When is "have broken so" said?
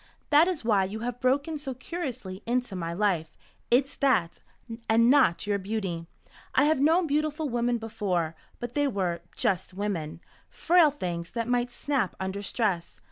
1.01-1.75